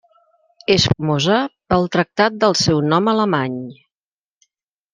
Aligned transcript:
És 0.75 0.85
famosa 0.93 1.35
pel 1.73 1.85
tractat 1.97 2.39
del 2.45 2.57
seu 2.63 2.81
nom 2.95 3.13
alemany. 3.15 3.61